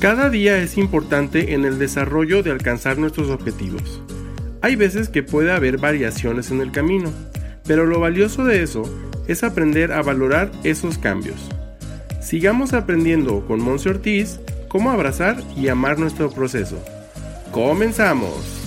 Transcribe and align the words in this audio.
Cada 0.00 0.30
día 0.30 0.56
es 0.56 0.78
importante 0.78 1.52
en 1.52 1.66
el 1.66 1.78
desarrollo 1.78 2.42
de 2.42 2.50
alcanzar 2.50 2.96
nuestros 2.96 3.28
objetivos. 3.28 4.00
Hay 4.62 4.74
veces 4.74 5.10
que 5.10 5.22
puede 5.22 5.52
haber 5.52 5.76
variaciones 5.76 6.50
en 6.50 6.62
el 6.62 6.72
camino, 6.72 7.12
pero 7.66 7.84
lo 7.84 8.00
valioso 8.00 8.44
de 8.44 8.62
eso 8.62 8.82
es 9.28 9.44
aprender 9.44 9.92
a 9.92 10.00
valorar 10.00 10.50
esos 10.64 10.96
cambios. 10.96 11.36
Sigamos 12.22 12.72
aprendiendo 12.72 13.46
con 13.46 13.60
Monse 13.60 13.90
Ortiz 13.90 14.40
cómo 14.68 14.90
abrazar 14.90 15.36
y 15.54 15.68
amar 15.68 15.98
nuestro 15.98 16.30
proceso. 16.30 16.82
¡Comenzamos! 17.52 18.60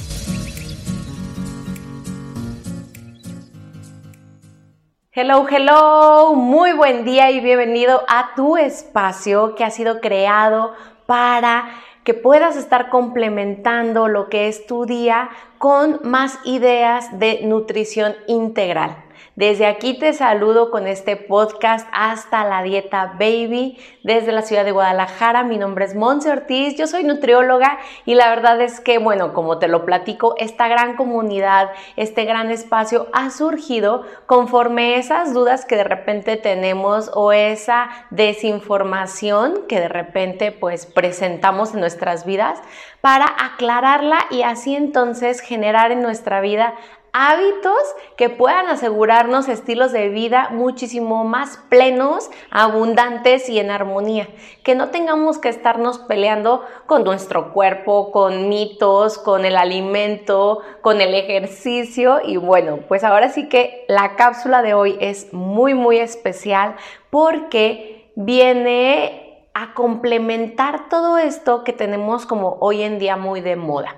Hello, 5.16 5.48
hello, 5.50 6.34
muy 6.36 6.73
buen 6.73 7.05
día 7.05 7.31
y 7.31 7.40
bienvenido 7.40 8.04
a 8.08 8.36
tu 8.36 8.58
espacio 8.58 9.55
que 9.55 9.63
ha 9.63 9.70
sido 9.70 10.00
creado 10.00 10.73
para 11.05 11.70
que 12.03 12.13
puedas 12.13 12.57
estar 12.57 12.89
complementando 12.89 14.07
lo 14.07 14.30
que 14.30 14.48
es 14.48 14.67
tu 14.67 14.85
día 14.85 15.29
con 15.57 15.99
más 16.03 16.39
ideas 16.43 17.17
de 17.20 17.41
nutrición 17.43 18.16
integral. 18.27 18.95
Desde 19.36 19.66
aquí 19.66 19.98
te 19.98 20.14
saludo 20.14 20.70
con 20.70 20.86
este 20.86 21.16
podcast 21.18 21.88
hasta 21.91 22.44
la 22.44 22.62
dieta 22.62 23.16
baby 23.18 23.80
desde 24.04 24.32
la 24.32 24.44
ciudad 24.44 24.64
de 24.64 24.72
Guadalajara. 24.72 25.44
Mi 25.44 25.58
nombre 25.58 25.86
es 25.86 25.96
Monse 25.96 26.30
Ortiz, 26.30 26.76
yo 26.78 26.86
soy 26.86 27.04
nutrióloga 27.04 27.80
y 28.05 28.14
la 28.14 28.30
verdad 28.30 28.62
es 28.62 28.80
que, 28.80 29.00
bueno, 29.00 29.34
como 29.34 29.58
te 29.58 29.68
lo 29.68 29.86
platico, 29.86 30.36
esta 30.38 30.68
gran 30.68 30.96
comunidad, 30.96 31.72
este 31.96 32.26
gran 32.26 32.52
espacio 32.52 33.08
ha 33.12 33.32
surgido 33.32 34.04
conforme 34.27 34.98
esas 34.98 35.34
dudas 35.34 35.66
que 35.66 35.77
de 35.77 35.84
repente 35.84 36.38
tenemos 36.38 37.10
o 37.16 37.32
esa 37.32 37.90
desinformación 38.12 39.63
que 39.68 39.79
de 39.79 39.90
repente 39.90 40.52
pues 40.52 40.85
presentamos 40.85 41.74
en 41.74 41.79
nuestras 41.79 42.24
vidas 42.24 42.62
para 43.02 43.26
aclararla 43.26 44.20
y 44.29 44.44
así 44.44 44.76
entonces 44.76 45.40
generar 45.40 45.91
en 45.91 46.04
nuestra 46.04 46.40
vida 46.40 46.76
hábitos 47.14 47.78
que 48.18 48.30
puedan 48.30 48.68
asegurarnos 48.68 49.48
estilos 49.48 49.92
de 49.92 50.10
vida 50.10 50.50
muchísimo 50.52 51.24
más 51.24 51.60
plenos, 51.70 52.30
abundantes 52.50 53.50
y 53.50 53.60
en 53.60 53.70
armonía. 53.70 54.28
Que 54.64 54.74
no 54.74 54.90
tengamos 54.90 55.38
que 55.38 55.50
estarnos 55.50 56.00
peleando 56.00 56.66
con 56.88 57.04
nuestro 57.04 57.54
cuerpo, 57.54 58.12
con 58.12 58.50
mitos, 58.50 59.20
con 59.20 59.46
el 59.46 59.56
alimento, 59.56 60.62
con 60.82 61.02
el 61.02 61.14
ejercicio. 61.14 62.20
Y 62.26 62.38
bueno, 62.38 62.80
pues 62.88 63.04
ahora 63.04 63.30
sí 63.30 63.48
que 63.48 63.86
la 63.88 64.16
cápsula 64.16 64.64
de 64.64 64.74
hoy 64.74 64.97
es 65.00 65.31
muy, 65.34 65.75
muy 65.75 66.00
especial 66.00 66.75
porque 67.12 68.12
viene 68.16 69.50
a 69.53 69.75
complementar 69.75 70.90
todo 70.90 71.19
esto 71.19 71.64
que 71.64 71.74
tenemos 71.74 72.25
como 72.25 72.58
hoy 72.59 72.81
en 72.81 72.97
día 72.97 73.18
muy 73.18 73.41
de 73.41 73.56
moda. 73.56 73.96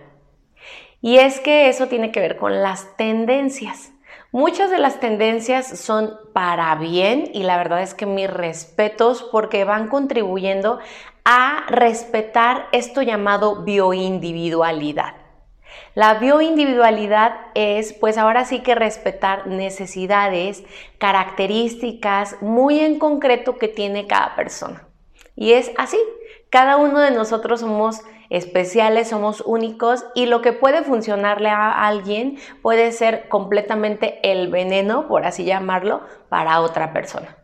Y 1.05 1.19
es 1.19 1.39
que 1.39 1.69
eso 1.69 1.85
tiene 1.85 2.11
que 2.11 2.19
ver 2.19 2.35
con 2.35 2.63
las 2.63 2.97
tendencias. 2.97 3.91
Muchas 4.31 4.71
de 4.71 4.79
las 4.79 4.99
tendencias 4.99 5.67
son 5.79 6.17
para 6.33 6.73
bien 6.73 7.29
y 7.31 7.43
la 7.43 7.57
verdad 7.57 7.83
es 7.83 7.93
que 7.93 8.07
mis 8.07 8.27
respetos 8.27 9.21
porque 9.21 9.65
van 9.65 9.87
contribuyendo 9.87 10.79
a 11.23 11.63
respetar 11.69 12.69
esto 12.71 13.03
llamado 13.03 13.57
bioindividualidad. 13.57 15.13
La 15.93 16.15
bioindividualidad 16.15 17.35
es, 17.53 17.93
pues 17.93 18.17
ahora 18.17 18.43
sí 18.43 18.61
que 18.61 18.73
respetar 18.73 19.45
necesidades, 19.45 20.63
características 20.97 22.41
muy 22.41 22.79
en 22.79 22.97
concreto 22.97 23.59
que 23.59 23.67
tiene 23.67 24.07
cada 24.07 24.35
persona. 24.35 24.87
Y 25.35 25.51
es 25.51 25.71
así, 25.77 25.99
cada 26.49 26.77
uno 26.77 26.99
de 26.99 27.11
nosotros 27.11 27.59
somos 27.59 28.01
especiales, 28.29 29.09
somos 29.09 29.41
únicos 29.45 30.05
y 30.15 30.25
lo 30.25 30.41
que 30.41 30.53
puede 30.53 30.83
funcionarle 30.83 31.49
a 31.49 31.87
alguien 31.87 32.37
puede 32.61 32.91
ser 32.91 33.27
completamente 33.27 34.19
el 34.23 34.49
veneno, 34.49 35.07
por 35.07 35.25
así 35.25 35.45
llamarlo, 35.45 36.01
para 36.29 36.61
otra 36.61 36.93
persona. 36.93 37.37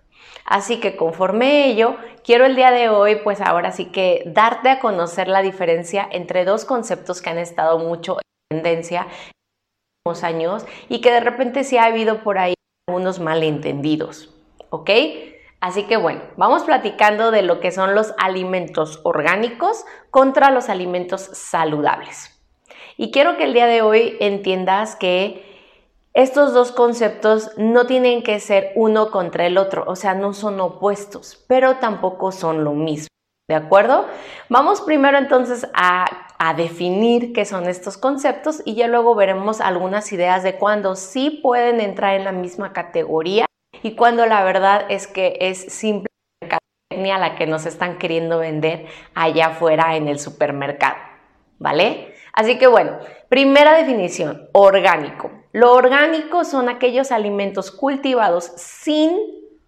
Así 0.45 0.79
que 0.79 0.97
conforme 0.97 1.67
ello, 1.67 1.95
quiero 2.23 2.45
el 2.45 2.55
día 2.55 2.71
de 2.71 2.89
hoy, 2.89 3.17
pues 3.23 3.41
ahora 3.41 3.71
sí 3.71 3.85
que 3.85 4.23
darte 4.25 4.69
a 4.69 4.79
conocer 4.79 5.27
la 5.27 5.41
diferencia 5.41 6.07
entre 6.11 6.45
dos 6.45 6.65
conceptos 6.65 7.21
que 7.21 7.29
han 7.29 7.37
estado 7.37 7.79
mucho 7.79 8.17
en 8.49 8.57
tendencia 8.61 9.03
en 9.03 9.31
los 10.05 10.23
años 10.23 10.65
y 10.89 10.99
que 11.01 11.11
de 11.11 11.19
repente 11.19 11.63
sí 11.63 11.77
ha 11.77 11.85
habido 11.85 12.23
por 12.23 12.37
ahí 12.37 12.53
algunos 12.87 13.19
malentendidos, 13.19 14.33
¿ok? 14.69 14.89
Así 15.61 15.83
que 15.83 15.95
bueno, 15.95 16.21
vamos 16.37 16.63
platicando 16.63 17.29
de 17.29 17.43
lo 17.43 17.59
que 17.59 17.71
son 17.71 17.93
los 17.93 18.15
alimentos 18.17 18.99
orgánicos 19.03 19.85
contra 20.09 20.49
los 20.49 20.69
alimentos 20.69 21.21
saludables. 21.21 22.41
Y 22.97 23.11
quiero 23.11 23.37
que 23.37 23.43
el 23.43 23.53
día 23.53 23.67
de 23.67 23.83
hoy 23.83 24.17
entiendas 24.19 24.95
que 24.95 25.45
estos 26.13 26.53
dos 26.53 26.71
conceptos 26.71 27.51
no 27.57 27.85
tienen 27.85 28.23
que 28.23 28.39
ser 28.39 28.71
uno 28.75 29.11
contra 29.11 29.45
el 29.45 29.59
otro, 29.59 29.85
o 29.87 29.95
sea, 29.95 30.15
no 30.15 30.33
son 30.33 30.59
opuestos, 30.59 31.45
pero 31.47 31.77
tampoco 31.77 32.31
son 32.31 32.63
lo 32.63 32.73
mismo. 32.73 33.07
¿De 33.47 33.55
acuerdo? 33.55 34.07
Vamos 34.49 34.81
primero 34.81 35.17
entonces 35.17 35.67
a, 35.73 36.05
a, 36.39 36.53
definir 36.53 37.33
qué 37.33 37.45
son 37.45 37.67
estos 37.67 37.97
conceptos 37.97 38.61
y 38.65 38.75
ya 38.75 38.87
luego 38.87 39.13
veremos 39.13 39.61
algunas 39.61 40.11
ideas 40.11 40.41
de 40.41 40.57
cuándo 40.57 40.95
sí 40.95 41.39
pueden 41.43 41.81
entrar 41.81 42.15
en 42.15 42.23
la 42.23 42.31
misma 42.31 42.73
categoría 42.73 43.45
y 43.83 43.95
cuando 43.95 44.25
la 44.25 44.43
verdad 44.43 44.85
es 44.89 45.07
que 45.07 45.37
es 45.39 45.59
simple 45.73 46.07
a 46.91 47.17
la 47.17 47.35
que 47.35 47.47
nos 47.47 47.65
están 47.65 47.97
queriendo 47.97 48.39
vender 48.39 48.85
allá 49.15 49.47
afuera 49.47 49.95
en 49.95 50.07
el 50.07 50.19
supermercado, 50.19 50.97
¿vale? 51.57 52.13
Así 52.33 52.57
que 52.57 52.67
bueno, 52.67 52.99
primera 53.29 53.73
definición, 53.75 54.49
orgánico. 54.51 55.31
Lo 55.51 55.73
orgánico 55.73 56.43
son 56.45 56.69
aquellos 56.69 57.11
alimentos 57.11 57.71
cultivados 57.71 58.51
sin 58.55 59.17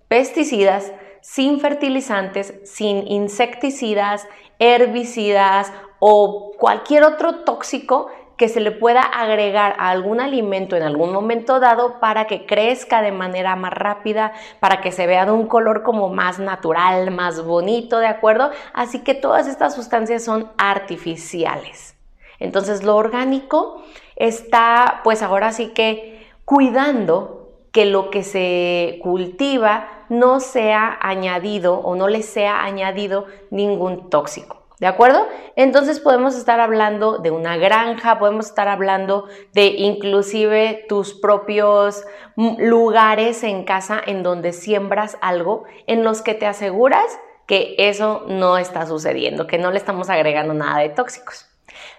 pesticidas, 0.08 0.92
sin 1.22 1.60
fertilizantes, 1.60 2.54
sin 2.66 3.08
insecticidas, 3.08 4.28
herbicidas 4.60 5.72
o 6.00 6.52
cualquier 6.58 7.04
otro 7.04 7.44
tóxico 7.44 8.08
que 8.44 8.50
se 8.50 8.60
le 8.60 8.72
pueda 8.72 9.04
agregar 9.04 9.74
a 9.80 9.90
algún 9.90 10.20
alimento 10.20 10.76
en 10.76 10.84
algún 10.84 11.14
momento 11.14 11.62
dado 11.62 12.02
para 12.02 12.28
que 12.28 12.46
crezca 12.46 13.02
de 13.02 13.14
manera 13.14 13.56
más 13.56 13.72
rápida, 13.72 14.34
para 14.60 14.82
que 14.82 14.92
se 14.92 15.08
vea 15.08 15.26
de 15.26 15.32
un 15.32 15.48
color 15.48 15.82
como 15.82 16.10
más 16.10 16.40
natural, 16.40 17.10
más 17.10 17.42
bonito, 17.46 18.00
¿de 18.00 18.08
acuerdo? 18.08 18.52
Así 18.74 19.00
que 19.00 19.14
todas 19.14 19.48
estas 19.48 19.74
sustancias 19.74 20.26
son 20.26 20.52
artificiales. 20.58 21.96
Entonces 22.38 22.84
lo 22.84 22.98
orgánico 22.98 23.82
está 24.18 25.00
pues 25.06 25.22
ahora 25.22 25.54
sí 25.54 25.68
que 25.68 26.28
cuidando 26.44 27.50
que 27.72 27.86
lo 27.86 28.10
que 28.10 28.24
se 28.24 29.00
cultiva 29.02 29.88
no 30.10 30.42
sea 30.42 30.98
añadido 31.00 31.76
o 31.80 31.96
no 31.96 32.10
le 32.10 32.22
sea 32.24 32.66
añadido 32.66 33.26
ningún 33.52 34.10
tóxico. 34.10 34.63
¿De 34.84 34.90
acuerdo? 34.90 35.30
Entonces 35.56 36.02
podemos 36.02 36.36
estar 36.36 36.60
hablando 36.60 37.18
de 37.18 37.32
una 37.32 37.56
granja, 37.56 38.20
podemos 38.20 38.48
estar 38.48 38.68
hablando 38.68 39.30
de 39.54 39.68
inclusive 39.68 40.84
tus 40.90 41.14
propios 41.14 42.04
lugares 42.36 43.46
en 43.46 43.64
casa 43.64 44.02
en 44.06 44.24
donde 44.24 44.52
siembras 44.52 45.18
algo, 45.22 45.64
en 45.88 46.04
los 46.04 46.22
que 46.22 46.34
te 46.34 46.48
aseguras 46.48 47.18
que 47.48 47.76
eso 47.78 48.26
no 48.28 48.58
está 48.58 48.86
sucediendo, 48.86 49.48
que 49.48 49.58
no 49.58 49.72
le 49.72 49.78
estamos 49.78 50.10
agregando 50.10 50.54
nada 50.54 50.80
de 50.80 50.90
tóxicos. 50.90 51.48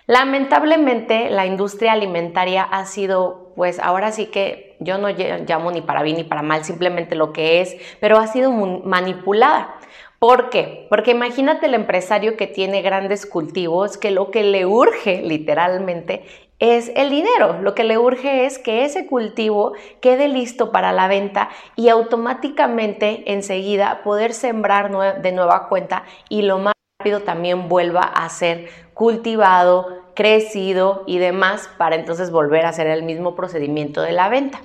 Lamentablemente 0.07 1.31
la 1.31 1.47
industria 1.47 1.93
alimentaria 1.93 2.65
ha 2.65 2.85
sido, 2.85 3.53
pues 3.57 3.79
ahora 3.79 4.13
sí 4.13 4.27
que 4.27 4.77
yo 4.81 4.99
no 4.99 5.09
llamo 5.09 5.71
ni 5.71 5.81
para 5.81 6.03
bien 6.03 6.19
ni 6.19 6.25
para 6.25 6.43
mal, 6.43 6.65
simplemente 6.65 7.15
lo 7.15 7.33
que 7.33 7.63
es, 7.63 7.77
pero 8.01 8.19
ha 8.19 8.27
sido 8.27 8.53
manipulada. 8.53 9.77
¿Por 10.25 10.49
qué? 10.49 10.87
Porque 10.89 11.11
imagínate 11.11 11.67
el 11.67 11.75
empresario 11.75 12.39
que 12.39 12.47
tiene 12.47 12.81
grandes 12.81 13.27
cultivos, 13.27 13.99
que 13.99 14.11
lo 14.11 14.31
que 14.31 14.43
le 14.43 14.65
urge 14.65 15.21
literalmente 15.21 16.25
es 16.59 16.91
el 16.97 17.11
dinero. 17.11 17.61
Lo 17.61 17.75
que 17.75 17.85
le 17.85 17.99
urge 17.99 18.47
es 18.47 18.59
que 18.59 18.87
ese 18.87 19.07
cultivo 19.07 19.75
quede 20.01 20.29
listo 20.29 20.73
para 20.73 20.95
la 20.95 21.09
venta 21.09 21.51
y 21.77 21.91
automáticamente 21.91 23.35
enseguida 23.35 24.01
poder 24.03 24.33
sembrar 24.33 25.21
de 25.21 25.33
nueva 25.33 25.69
cuenta 25.69 26.05
y 26.31 26.41
lo 26.41 26.57
más 26.57 26.73
rápido 26.99 27.21
también 27.21 27.69
vuelva 27.69 28.01
a 28.01 28.27
ser 28.31 28.71
cultivado, 28.95 29.89
crecido 30.15 31.05
y 31.07 31.19
demás 31.19 31.69
para 31.77 31.97
entonces 31.97 32.31
volver 32.31 32.65
a 32.65 32.71
hacer 32.71 32.87
el 32.87 33.03
mismo 33.03 33.35
procedimiento 33.35 34.01
de 34.01 34.13
la 34.13 34.31
venta. 34.31 34.63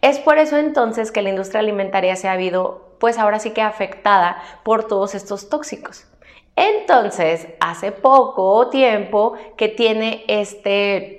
Es 0.00 0.18
por 0.18 0.38
eso 0.38 0.56
entonces 0.56 1.12
que 1.12 1.20
la 1.20 1.28
industria 1.28 1.60
alimentaria 1.60 2.16
se 2.16 2.28
ha 2.28 2.32
habido 2.32 2.87
pues 2.98 3.18
ahora 3.18 3.38
sí 3.38 3.50
que 3.50 3.62
afectada 3.62 4.42
por 4.64 4.84
todos 4.84 5.14
estos 5.14 5.48
tóxicos. 5.48 6.06
Entonces, 6.56 7.46
hace 7.60 7.92
poco 7.92 8.68
tiempo 8.68 9.34
que 9.56 9.68
tiene 9.68 10.24
este 10.26 11.18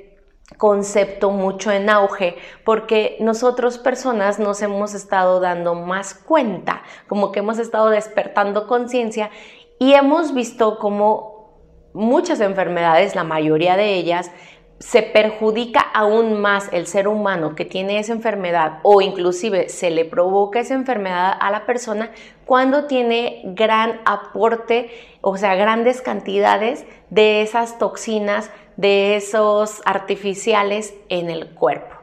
concepto 0.58 1.32
mucho 1.32 1.72
en 1.72 1.90
auge 1.90 2.36
porque 2.66 3.18
nosotros 3.22 3.78
personas 3.78 4.40
nos 4.40 4.62
hemos 4.62 4.94
estado 4.94 5.40
dando 5.40 5.76
más 5.76 6.14
cuenta, 6.14 6.82
como 7.08 7.32
que 7.32 7.40
hemos 7.40 7.60
estado 7.60 7.90
despertando 7.90 8.68
conciencia 8.68 9.30
y 9.80 9.94
hemos 9.94 10.34
visto 10.34 10.78
cómo 10.80 11.40
muchas 11.94 12.42
enfermedades, 12.42 13.16
la 13.16 13.24
mayoría 13.24 13.78
de 13.78 13.96
ellas, 13.96 14.32
se 14.80 15.02
perjudica 15.04 15.82
aún 15.82 16.40
más 16.40 16.70
el 16.72 16.88
ser 16.88 17.08
humano 17.08 17.54
que 17.54 17.66
tiene 17.66 18.00
esa 18.00 18.14
enfermedad 18.14 18.80
o 18.84 19.02
inclusive 19.02 19.68
se 19.68 19.92
le 19.92 20.06
provoca 20.06 20.62
esa 20.62 20.74
enfermedad 20.74 21.34
a 21.40 21.52
la 21.52 21.66
persona 21.66 22.12
cuando 22.46 22.86
tiene 22.86 23.42
gran 23.44 24.00
aporte, 24.06 24.90
o 25.22 25.38
sea, 25.38 25.56
grandes 25.56 26.02
cantidades 26.02 26.86
de 27.10 27.42
esas 27.42 27.78
toxinas, 27.78 28.52
de 28.78 29.18
esos 29.18 29.82
artificiales 29.86 30.94
en 31.10 31.30
el 31.30 31.54
cuerpo, 31.54 31.96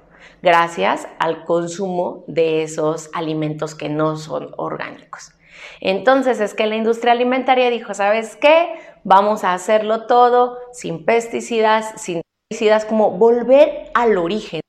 gracias 0.43 1.08
al 1.19 1.44
consumo 1.44 2.25
de 2.26 2.62
esos 2.62 3.08
alimentos 3.14 3.75
que 3.75 3.88
no 3.88 4.17
son 4.17 4.52
orgánicos. 4.58 5.32
Entonces 5.81 6.40
es 6.40 6.52
que 6.52 6.67
la 6.67 6.76
industria 6.76 7.12
alimentaria 7.12 7.70
dijo, 7.70 7.94
¿sabes 7.94 8.37
qué? 8.37 8.75
Vamos 9.05 9.44
a 9.44 9.55
hacerlo 9.55 10.06
todo 10.06 10.58
sin 10.72 11.05
pesticidas, 11.05 12.00
sin 12.00 12.22
como 12.88 13.10
volver 13.12 13.90
al 13.94 14.16
origen 14.19 14.60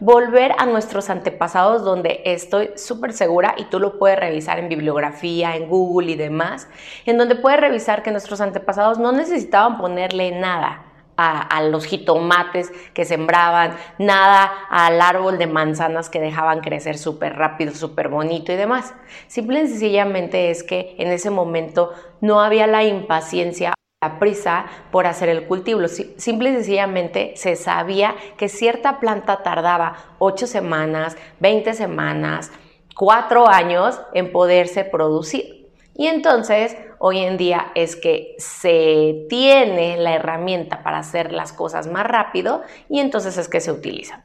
volver 0.00 0.52
a 0.58 0.66
nuestros 0.66 1.10
antepasados 1.10 1.84
donde 1.84 2.22
estoy 2.24 2.70
súper 2.74 3.12
segura 3.12 3.54
y 3.56 3.66
tú 3.66 3.78
lo 3.78 4.00
puedes 4.00 4.18
revisar 4.18 4.58
en 4.58 4.68
bibliografía, 4.68 5.54
en 5.54 5.68
Google 5.68 6.10
y 6.10 6.16
demás, 6.16 6.68
en 7.06 7.18
donde 7.18 7.36
puedes 7.36 7.60
revisar 7.60 8.02
que 8.02 8.10
nuestros 8.10 8.40
antepasados 8.40 8.98
no 8.98 9.12
necesitaban 9.12 9.78
ponerle 9.78 10.32
nada 10.32 10.86
a, 11.16 11.62
los 11.62 11.84
jitomates 11.84 12.72
que 12.94 13.04
sembraban, 13.04 13.76
nada 13.98 14.50
al 14.70 15.00
árbol 15.00 15.38
de 15.38 15.46
manzanas 15.46 16.08
que 16.08 16.18
dejaban 16.18 16.62
crecer 16.62 16.98
súper 16.98 17.36
rápido, 17.36 17.72
súper 17.72 18.08
bonito 18.08 18.50
y 18.50 18.56
demás. 18.56 18.92
Simple 19.28 19.62
y 19.62 19.68
sencillamente 19.68 20.50
es 20.50 20.64
que 20.64 20.96
en 20.98 21.12
ese 21.12 21.30
momento 21.30 21.92
no 22.20 22.40
había 22.40 22.66
la 22.66 22.82
impaciencia 22.82 23.72
la 24.02 24.18
prisa 24.18 24.66
por 24.90 25.06
hacer 25.06 25.28
el 25.28 25.46
cultivo. 25.46 25.80
Simple 25.86 26.50
y 26.50 26.54
sencillamente 26.54 27.32
se 27.36 27.54
sabía 27.54 28.16
que 28.36 28.48
cierta 28.48 28.98
planta 28.98 29.42
tardaba 29.42 29.96
8 30.18 30.46
semanas, 30.46 31.16
20 31.38 31.72
semanas, 31.72 32.50
4 32.96 33.48
años 33.48 34.00
en 34.12 34.32
poderse 34.32 34.84
producir. 34.84 35.70
Y 35.94 36.08
entonces, 36.08 36.76
hoy 36.98 37.18
en 37.18 37.36
día 37.36 37.70
es 37.74 37.96
que 37.96 38.34
se 38.38 39.26
tiene 39.28 39.96
la 39.98 40.14
herramienta 40.14 40.82
para 40.82 40.98
hacer 40.98 41.32
las 41.32 41.52
cosas 41.52 41.86
más 41.86 42.04
rápido 42.06 42.62
y 42.88 42.98
entonces 42.98 43.36
es 43.36 43.48
que 43.48 43.60
se 43.60 43.70
utilizan. 43.70 44.24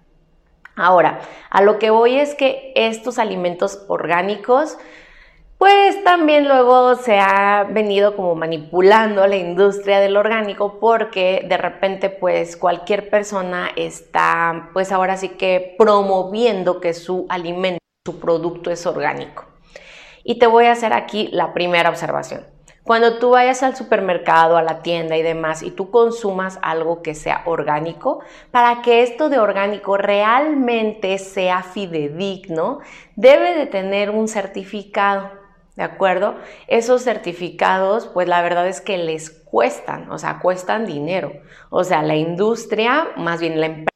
Ahora, 0.75 1.19
a 1.49 1.61
lo 1.61 1.77
que 1.77 1.89
voy 1.89 2.19
es 2.19 2.35
que 2.35 2.71
estos 2.75 3.19
alimentos 3.19 3.83
orgánicos, 3.87 4.77
pues 5.57 6.03
también 6.03 6.47
luego 6.47 6.95
se 6.95 7.19
ha 7.19 7.65
venido 7.69 8.15
como 8.15 8.35
manipulando 8.35 9.25
la 9.25 9.37
industria 9.37 9.99
del 9.99 10.15
orgánico 10.15 10.79
porque 10.79 11.45
de 11.49 11.57
repente 11.57 12.09
pues 12.09 12.55
cualquier 12.57 13.09
persona 13.09 13.69
está 13.75 14.69
pues 14.73 14.91
ahora 14.91 15.17
sí 15.17 15.29
que 15.29 15.75
promoviendo 15.77 16.79
que 16.79 16.93
su 16.93 17.25
alimento, 17.29 17.79
su 18.05 18.19
producto 18.19 18.69
es 18.69 18.85
orgánico. 18.85 19.45
Y 20.23 20.39
te 20.39 20.47
voy 20.47 20.65
a 20.65 20.73
hacer 20.73 20.93
aquí 20.93 21.29
la 21.31 21.53
primera 21.53 21.89
observación. 21.89 22.45
Cuando 22.87 23.17
tú 23.17 23.31
vayas 23.31 23.63
al 23.63 23.75
supermercado, 23.75 24.55
a 24.55 24.61
la 24.61 24.81
tienda 24.81 25.17
y 25.17 25.21
demás, 25.21 25.61
y 25.61 25.71
tú 25.71 25.91
consumas 25.91 26.57
algo 26.61 27.01
que 27.01 27.15
sea 27.15 27.41
orgánico, 27.45 28.21
para 28.49 28.81
que 28.81 29.03
esto 29.03 29.27
de 29.27 29.39
orgánico 29.39 29.97
realmente 29.97 31.17
sea 31.17 31.63
fidedigno, 31.63 32.79
debe 33.17 33.55
de 33.55 33.65
tener 33.65 34.09
un 34.09 34.29
certificado, 34.29 35.31
¿de 35.77 35.83
acuerdo? 35.83 36.35
Esos 36.67 37.03
certificados, 37.03 38.07
pues 38.07 38.27
la 38.27 38.41
verdad 38.41 38.67
es 38.67 38.81
que 38.81 38.97
les 38.97 39.29
cuestan, 39.29 40.11
o 40.11 40.17
sea, 40.17 40.39
cuestan 40.39 40.85
dinero. 40.85 41.31
O 41.69 41.83
sea, 41.83 42.01
la 42.01 42.15
industria, 42.15 43.09
más 43.15 43.39
bien 43.39 43.61
la 43.61 43.67
empresa, 43.67 43.87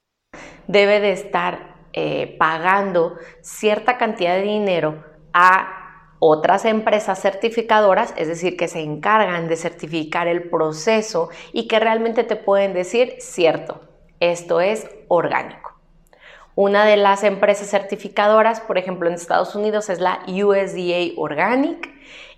debe 0.68 1.00
de 1.00 1.12
estar 1.12 1.75
eh, 1.94 2.38
pagando 2.38 3.16
cierta 3.42 3.98
cantidad 3.98 4.36
de 4.36 4.44
dinero 4.44 5.04
a 5.33 6.07
otras 6.19 6.66
empresas 6.66 7.19
certificadoras, 7.19 8.13
es 8.16 8.27
decir, 8.27 8.56
que 8.56 8.68
se 8.68 8.81
encargan 8.81 9.48
de 9.48 9.56
certificar 9.56 10.27
el 10.27 10.51
proceso 10.51 11.30
y 11.51 11.68
que 11.68 11.80
realmente 11.80 12.24
te 12.24 12.36
pueden 12.36 12.75
decir, 12.75 13.16
cierto, 13.18 13.81
esto 14.19 14.62
es 14.62 14.88
orgánico. 15.07 15.70
Una 16.56 16.86
de 16.86 16.98
las 16.98 17.24
empresas 17.24 17.69
certificadoras, 17.69 18.59
por 18.62 18.77
ejemplo, 18.77 19.07
en 19.07 19.15
Estados 19.15 19.56
Unidos 19.56 19.89
es 19.89 20.00
la 20.00 20.19
USDA 20.27 21.13
Organic. 21.18 21.89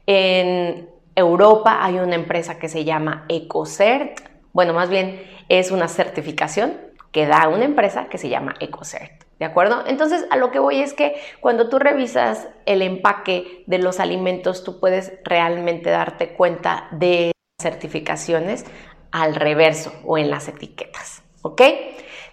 En 0.06 0.90
Europa 1.16 1.80
hay 1.84 2.00
una 2.00 2.16
empresa 2.16 2.60
que 2.60 2.70
se 2.70 2.84
llama 2.84 3.26
EcoCert. 3.30 4.20
Bueno, 4.52 4.74
más 4.74 4.90
bien 4.90 5.24
es 5.50 5.72
una 5.72 5.88
certificación 5.88 6.78
que 7.12 7.26
da 7.28 7.48
una 7.48 7.66
empresa 7.66 8.08
que 8.10 8.18
se 8.18 8.30
llama 8.30 8.56
EcoCert. 8.60 9.24
¿De 9.40 9.46
acuerdo? 9.46 9.84
Entonces, 9.88 10.26
a 10.30 10.38
lo 10.38 10.52
que 10.52 10.60
voy 10.60 10.80
es 10.80 10.94
que 10.94 11.16
cuando 11.42 11.70
tú 11.70 11.80
revisas 11.80 12.48
el 12.66 12.82
empaque 12.82 13.64
de 13.68 13.78
los 13.78 14.00
alimentos, 14.00 14.64
tú 14.64 14.80
puedes 14.80 15.14
realmente 15.24 15.90
darte 15.90 16.30
cuenta 16.30 16.88
de 16.92 17.32
certificaciones 17.62 18.66
al 19.12 19.36
reverso 19.36 19.94
o 20.06 20.18
en 20.18 20.30
las 20.30 20.48
etiquetas. 20.48 21.24
¿Ok? 21.42 21.62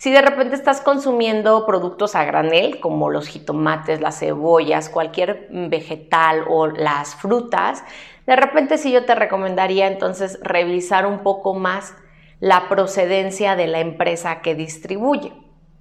Si 0.00 0.10
de 0.10 0.22
repente 0.22 0.54
estás 0.54 0.80
consumiendo 0.80 1.66
productos 1.66 2.14
a 2.14 2.24
granel, 2.24 2.80
como 2.80 3.10
los 3.10 3.28
jitomates, 3.28 4.00
las 4.00 4.18
cebollas, 4.18 4.88
cualquier 4.88 5.48
vegetal 5.50 6.46
o 6.48 6.68
las 6.68 7.14
frutas, 7.16 7.84
de 8.26 8.34
repente 8.34 8.78
sí 8.78 8.92
yo 8.92 9.04
te 9.04 9.14
recomendaría 9.14 9.88
entonces 9.88 10.40
revisar 10.42 11.04
un 11.04 11.18
poco 11.18 11.52
más 11.52 11.94
la 12.38 12.66
procedencia 12.70 13.56
de 13.56 13.66
la 13.66 13.80
empresa 13.80 14.40
que 14.40 14.54
distribuye. 14.54 15.34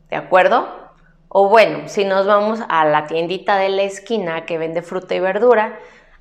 ¿De 0.10 0.18
acuerdo? 0.18 0.68
O 1.30 1.48
bueno, 1.48 1.88
si 1.88 2.04
nos 2.04 2.28
vamos 2.28 2.60
a 2.68 2.84
la 2.84 3.08
tiendita 3.08 3.56
de 3.56 3.70
la 3.70 3.84
esquina 3.84 4.46
que 4.46 4.58
vende 4.58 4.82
fruta 4.82 5.16
y 5.16 5.22
verdura, 5.22 5.80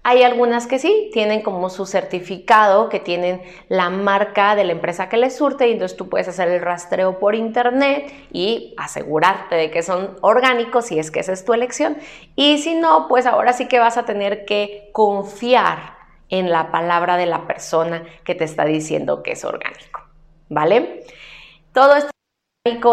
hay 0.09 0.23
algunas 0.23 0.67
que 0.67 0.79
sí, 0.79 1.11
tienen 1.13 1.43
como 1.43 1.69
su 1.69 1.85
certificado, 1.85 2.89
que 2.89 2.99
tienen 2.99 3.43
la 3.69 3.91
marca 3.91 4.55
de 4.55 4.65
la 4.65 4.73
empresa 4.73 5.11
que 5.11 5.19
les 5.19 5.37
surte 5.37 5.69
y 5.69 5.73
entonces 5.73 5.99
tú 5.99 6.09
puedes 6.09 6.27
hacer 6.29 6.49
el 6.49 6.63
rastreo 6.63 7.19
por 7.19 7.35
internet 7.35 8.11
y 8.33 8.75
asegurarte 8.79 9.55
de 9.55 9.71
que 9.71 9.83
son 9.83 10.17
orgánicos 10.23 10.87
si 10.87 10.99
es 10.99 11.11
que 11.11 11.21
esa 11.21 11.35
es 11.35 11.45
tu 11.45 11.53
elección. 11.53 11.99
Y 12.37 12.57
si 12.57 12.75
no, 12.75 13.07
pues 13.07 13.27
ahora 13.27 13.53
sí 13.53 13.69
que 13.69 13.81
vas 13.81 13.99
a 13.99 14.07
tener 14.07 14.47
que 14.47 14.89
confiar 14.95 15.99
en 16.31 16.51
la 16.51 16.73
palabra 16.73 17.19
de 17.19 17.27
la 17.27 17.47
persona 17.47 18.03
que 18.25 18.35
te 18.35 18.45
está 18.45 18.65
diciendo 18.65 19.23
que 19.23 19.33
es 19.33 19.45
orgánico. 19.45 20.01
¿Vale? 20.49 21.05
Todo 21.75 21.97
esto 21.97 22.11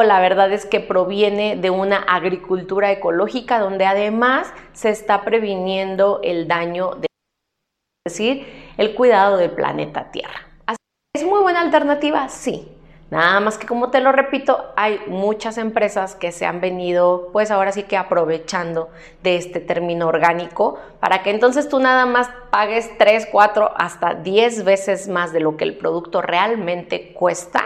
la 0.03 0.19
verdad 0.19 0.51
es 0.51 0.65
que 0.65 0.79
proviene 0.79 1.55
de 1.55 1.69
una 1.69 1.97
agricultura 1.97 2.91
ecológica 2.91 3.59
donde 3.59 3.85
además 3.85 4.53
se 4.73 4.89
está 4.89 5.23
previniendo 5.23 6.19
el 6.23 6.47
daño 6.47 6.95
de 6.95 7.07
decir, 8.05 8.45
el 8.77 8.93
cuidado 8.93 9.35
del 9.37 9.49
planeta 9.49 10.11
Tierra. 10.11 10.45
¿Es 11.15 11.25
muy 11.25 11.41
buena 11.41 11.61
alternativa? 11.61 12.29
Sí. 12.29 12.71
Nada 13.09 13.39
más 13.39 13.57
que 13.57 13.65
como 13.65 13.89
te 13.89 13.99
lo 13.99 14.11
repito, 14.11 14.73
hay 14.75 14.99
muchas 15.07 15.57
empresas 15.57 16.13
que 16.13 16.31
se 16.31 16.45
han 16.45 16.61
venido, 16.61 17.29
pues 17.31 17.49
ahora 17.49 17.71
sí 17.71 17.83
que 17.83 17.97
aprovechando 17.97 18.89
de 19.23 19.37
este 19.37 19.59
término 19.59 20.07
orgánico 20.07 20.77
para 20.99 21.23
que 21.23 21.31
entonces 21.31 21.67
tú 21.67 21.79
nada 21.79 22.05
más 22.05 22.29
pagues 22.51 22.95
3, 22.99 23.27
4, 23.31 23.71
hasta 23.75 24.13
10 24.13 24.65
veces 24.65 25.07
más 25.07 25.33
de 25.33 25.39
lo 25.39 25.57
que 25.57 25.63
el 25.63 25.75
producto 25.75 26.21
realmente 26.21 27.13
cuesta 27.13 27.63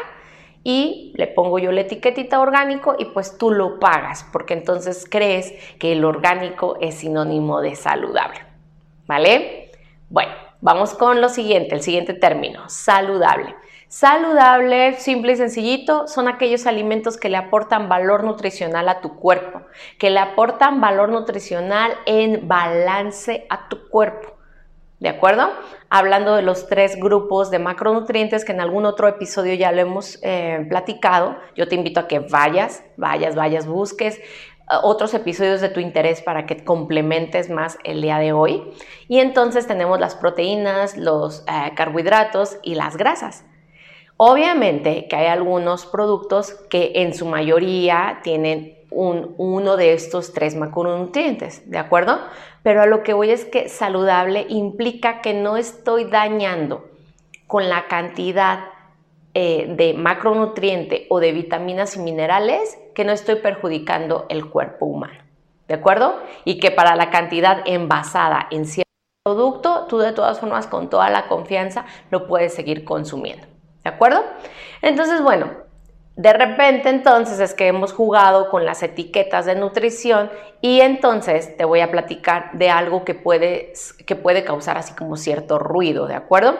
y 0.63 1.13
le 1.15 1.27
pongo 1.27 1.60
yo 1.60 1.74
la 1.74 1.81
etiquetita 1.81 2.39
orgánico 2.39 2.96
y 2.98 3.05
pues 3.05 3.38
tú 3.38 3.51
lo 3.51 3.79
pagas 3.79 4.25
porque 4.31 4.53
entonces 4.53 5.05
crees 5.10 5.53
que 5.79 5.93
el 5.93 6.05
orgánico 6.05 6.77
es 6.79 6.96
sinónimo 6.96 7.62
de 7.62 7.75
saludable. 7.75 8.39
¿Vale? 9.08 9.68
Bueno, 10.09 10.31
vamos 10.59 10.95
con 10.95 11.21
lo 11.21 11.29
siguiente, 11.29 11.75
el 11.75 11.83
siguiente 11.83 12.15
término, 12.15 12.67
saludable. 12.67 13.55
Saludable, 13.87 14.93
simple 14.93 15.33
y 15.33 15.35
sencillito, 15.35 16.07
son 16.07 16.27
aquellos 16.27 16.65
alimentos 16.65 17.15
que 17.15 17.29
le 17.29 17.37
aportan 17.37 17.89
valor 17.89 18.23
nutricional 18.23 18.89
a 18.89 19.01
tu 19.01 19.17
cuerpo, 19.17 19.61
que 19.99 20.09
le 20.09 20.19
aportan 20.19 20.81
valor 20.81 21.09
nutricional 21.09 21.93
en 22.07 22.47
balance 22.47 23.45
a 23.49 23.69
tu 23.69 23.87
cuerpo. 23.87 24.35
¿De 24.99 25.09
acuerdo? 25.09 25.49
Hablando 25.89 26.35
de 26.35 26.41
los 26.41 26.67
tres 26.67 26.97
grupos 26.99 27.51
de 27.51 27.59
macronutrientes 27.59 28.43
que 28.43 28.51
en 28.51 28.61
algún 28.61 28.85
otro 28.85 29.07
episodio 29.07 29.53
ya 29.53 29.71
lo 29.71 29.79
hemos 29.79 30.19
eh, 30.23 30.65
platicado, 30.69 31.37
yo 31.55 31.67
te 31.67 31.75
invito 31.75 31.99
a 31.99 32.07
que 32.07 32.19
vayas, 32.19 32.83
vayas, 32.97 33.35
vayas, 33.35 33.65
busques 33.65 34.19
otros 34.83 35.13
episodios 35.13 35.61
de 35.61 35.69
tu 35.69 35.79
interés 35.79 36.21
para 36.21 36.45
que 36.45 36.63
complementes 36.63 37.49
más 37.49 37.77
el 37.83 38.01
día 38.01 38.19
de 38.19 38.33
hoy. 38.33 38.71
Y 39.07 39.19
entonces 39.19 39.67
tenemos 39.67 39.99
las 39.99 40.15
proteínas, 40.15 40.97
los 40.97 41.43
eh, 41.47 41.71
carbohidratos 41.75 42.57
y 42.61 42.75
las 42.75 42.95
grasas. 42.95 43.45
Obviamente 44.17 45.07
que 45.07 45.15
hay 45.15 45.27
algunos 45.27 45.85
productos 45.85 46.53
que 46.69 46.91
en 46.95 47.13
su 47.13 47.25
mayoría 47.25 48.19
tienen 48.21 48.77
uno 48.91 49.77
de 49.77 49.93
estos 49.93 50.33
tres 50.33 50.55
macronutrientes, 50.55 51.69
¿de 51.69 51.77
acuerdo? 51.77 52.19
Pero 52.63 52.81
a 52.81 52.85
lo 52.85 53.03
que 53.03 53.13
voy 53.13 53.29
es 53.29 53.45
que 53.45 53.69
saludable 53.69 54.45
implica 54.49 55.21
que 55.21 55.33
no 55.33 55.57
estoy 55.57 56.05
dañando 56.05 56.85
con 57.47 57.69
la 57.69 57.88
cantidad 57.88 58.65
eh, 59.41 59.67
de 59.69 59.93
macronutriente 59.93 61.08
o 61.10 61.22
de 61.22 61.31
vitaminas 61.31 61.96
y 61.96 62.00
minerales 62.00 62.77
que 62.93 63.05
no 63.05 63.13
estoy 63.13 63.36
perjudicando 63.36 64.25
el 64.27 64.50
cuerpo 64.50 64.86
humano. 64.86 65.24
¿De 65.65 65.75
acuerdo? 65.75 66.19
Y 66.43 66.60
que 66.60 66.72
para 66.72 66.98
la 66.98 67.10
cantidad 67.10 67.62
envasada 67.65 68.48
en 68.51 68.65
cierto 68.65 68.91
producto, 69.24 69.86
tú 69.88 70.00
de 70.00 70.12
todas 70.12 70.41
formas 70.41 70.67
con 70.67 70.89
toda 70.89 71.10
la 71.10 71.29
confianza 71.29 71.86
lo 72.12 72.27
puedes 72.27 72.53
seguir 72.53 72.84
consumiendo. 72.84 73.48
¿De 73.81 73.89
acuerdo? 73.89 74.25
Entonces, 74.81 75.24
bueno, 75.24 75.51
de 76.17 76.34
repente 76.34 76.89
entonces 76.89 77.39
es 77.39 77.53
que 77.53 77.67
hemos 77.67 77.93
jugado 77.93 78.50
con 78.50 78.65
las 78.65 78.84
etiquetas 78.84 79.46
de 79.46 79.55
nutrición 79.55 80.29
y 80.60 80.81
entonces 80.81 81.55
te 81.55 81.63
voy 81.63 81.79
a 81.79 81.91
platicar 81.91 82.51
de 82.55 82.69
algo 82.69 83.05
que 83.05 83.15
puede, 83.15 83.72
que 84.05 84.17
puede 84.17 84.43
causar 84.43 84.77
así 84.77 84.93
como 84.96 85.15
cierto 85.15 85.60
ruido, 85.60 86.08
¿de 86.08 86.15
acuerdo? 86.15 86.58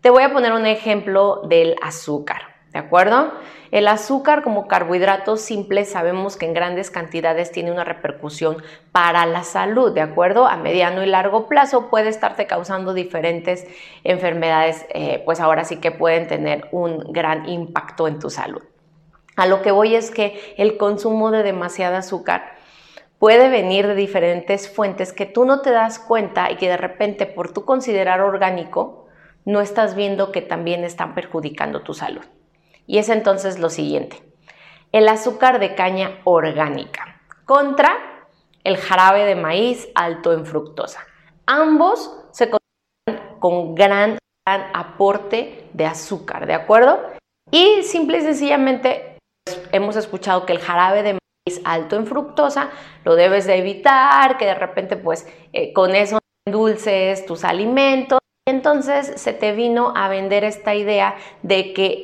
Te 0.00 0.08
voy 0.08 0.22
a 0.22 0.32
poner 0.32 0.52
un 0.52 0.64
ejemplo 0.64 1.42
del 1.44 1.76
azúcar, 1.82 2.54
¿de 2.72 2.78
acuerdo? 2.78 3.34
El 3.70 3.86
azúcar 3.86 4.42
como 4.42 4.66
carbohidrato 4.66 5.36
simple 5.36 5.84
sabemos 5.84 6.38
que 6.38 6.46
en 6.46 6.54
grandes 6.54 6.90
cantidades 6.90 7.52
tiene 7.52 7.70
una 7.70 7.84
repercusión 7.84 8.62
para 8.92 9.26
la 9.26 9.44
salud, 9.44 9.92
¿de 9.92 10.00
acuerdo? 10.00 10.46
A 10.46 10.56
mediano 10.56 11.02
y 11.02 11.06
largo 11.06 11.48
plazo 11.48 11.90
puede 11.90 12.08
estarte 12.08 12.46
causando 12.46 12.94
diferentes 12.94 13.66
enfermedades, 14.02 14.86
eh, 14.88 15.20
pues 15.26 15.38
ahora 15.38 15.64
sí 15.64 15.80
que 15.80 15.90
pueden 15.90 16.26
tener 16.28 16.68
un 16.72 17.12
gran 17.12 17.46
impacto 17.46 18.08
en 18.08 18.18
tu 18.18 18.30
salud. 18.30 18.62
A 19.36 19.44
lo 19.44 19.60
que 19.60 19.70
voy 19.70 19.96
es 19.96 20.10
que 20.10 20.54
el 20.56 20.78
consumo 20.78 21.30
de 21.30 21.42
demasiada 21.42 21.98
azúcar 21.98 22.54
puede 23.18 23.50
venir 23.50 23.86
de 23.86 23.96
diferentes 23.96 24.70
fuentes 24.70 25.12
que 25.12 25.26
tú 25.26 25.44
no 25.44 25.60
te 25.60 25.72
das 25.72 25.98
cuenta 25.98 26.50
y 26.50 26.56
que 26.56 26.70
de 26.70 26.78
repente 26.78 27.26
por 27.26 27.52
tu 27.52 27.66
considerar 27.66 28.22
orgánico 28.22 28.99
no 29.44 29.60
estás 29.60 29.94
viendo 29.94 30.32
que 30.32 30.42
también 30.42 30.84
están 30.84 31.14
perjudicando 31.14 31.82
tu 31.82 31.94
salud. 31.94 32.24
Y 32.86 32.98
es 32.98 33.08
entonces 33.08 33.58
lo 33.58 33.70
siguiente, 33.70 34.22
el 34.92 35.08
azúcar 35.08 35.60
de 35.60 35.74
caña 35.74 36.18
orgánica 36.24 37.22
contra 37.44 37.96
el 38.64 38.76
jarabe 38.76 39.24
de 39.24 39.36
maíz 39.36 39.88
alto 39.94 40.32
en 40.32 40.46
fructosa. 40.46 41.00
Ambos 41.46 42.14
se 42.32 42.50
consideran 42.50 43.38
con 43.38 43.74
gran, 43.74 44.18
gran 44.46 44.70
aporte 44.74 45.68
de 45.72 45.86
azúcar, 45.86 46.46
¿de 46.46 46.54
acuerdo? 46.54 47.00
Y 47.50 47.82
simple 47.82 48.18
y 48.18 48.22
sencillamente 48.22 49.18
pues, 49.44 49.60
hemos 49.72 49.96
escuchado 49.96 50.46
que 50.46 50.52
el 50.52 50.60
jarabe 50.60 51.02
de 51.02 51.12
maíz 51.14 51.60
alto 51.64 51.96
en 51.96 52.06
fructosa 52.06 52.70
lo 53.04 53.16
debes 53.16 53.46
de 53.46 53.56
evitar, 53.56 54.38
que 54.38 54.46
de 54.46 54.54
repente 54.54 54.96
pues 54.96 55.26
eh, 55.52 55.72
con 55.72 55.94
eso 55.94 56.18
endulces 56.46 57.26
tus 57.26 57.44
alimentos. 57.44 58.20
Entonces 58.50 59.12
se 59.14 59.32
te 59.32 59.52
vino 59.52 59.92
a 59.96 60.08
vender 60.08 60.42
esta 60.42 60.74
idea 60.74 61.14
de 61.42 61.72
que 61.72 62.02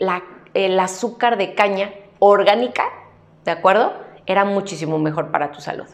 el 0.55 0.79
azúcar 0.79 1.37
de 1.37 1.55
caña 1.55 1.91
orgánica, 2.21 2.85
¿de 3.45 3.51
acuerdo? 3.51 3.95
Era 4.27 4.45
muchísimo 4.45 4.99
mejor 4.99 5.33
para 5.33 5.51
tu 5.51 5.61
salud. 5.61 5.89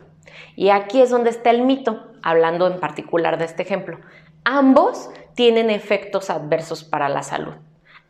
Y 0.55 0.69
aquí 0.69 1.01
es 1.01 1.09
donde 1.09 1.31
está 1.31 1.49
el 1.51 1.63
mito, 1.63 2.07
hablando 2.23 2.67
en 2.67 2.81
particular 2.81 3.39
de 3.39 3.47
este 3.47 3.63
ejemplo. 3.63 3.99
Ambos 4.45 5.09
tienen 5.35 5.71
efectos 5.71 6.29
adversos 6.29 6.85
para 6.85 7.09
la 7.09 7.23
salud. 7.23 7.55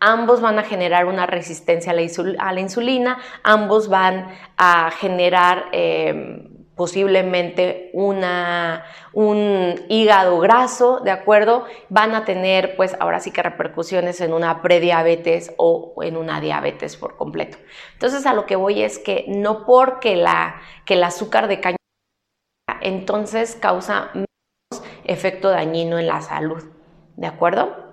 Ambos 0.00 0.40
van 0.40 0.58
a 0.58 0.64
generar 0.64 1.06
una 1.06 1.26
resistencia 1.26 1.92
a 1.92 1.94
la, 1.94 2.60
insulina, 2.60 3.18
ambos 3.44 3.88
van 3.88 4.26
a 4.56 4.90
generar 4.90 5.66
eh, 5.70 6.48
posiblemente 6.74 7.90
una, 7.92 8.84
un 9.12 9.74
hígado 9.88 10.38
graso, 10.38 11.00
¿de 11.00 11.10
acuerdo? 11.10 11.66
Van 11.88 12.14
a 12.14 12.24
tener, 12.24 12.76
pues 12.76 12.96
ahora 12.98 13.20
sí 13.20 13.30
que 13.30 13.42
repercusiones 13.42 14.20
en 14.20 14.32
una 14.32 14.62
prediabetes 14.62 15.52
o 15.58 15.94
en 16.02 16.16
una 16.16 16.40
diabetes 16.40 16.96
por 16.96 17.16
completo. 17.16 17.58
Entonces 17.92 18.24
a 18.26 18.34
lo 18.34 18.46
que 18.46 18.56
voy 18.56 18.82
es 18.82 18.98
que 18.98 19.24
no 19.28 19.66
porque 19.66 20.16
la, 20.16 20.60
que 20.84 20.94
el 20.94 21.04
azúcar 21.04 21.48
de 21.48 21.60
caña 21.60 21.76
entonces 22.80 23.54
causa 23.54 24.10
menos 24.14 24.84
efecto 25.04 25.50
dañino 25.50 25.98
en 25.98 26.06
la 26.06 26.20
salud, 26.22 26.64
¿de 27.16 27.26
acuerdo? 27.26 27.91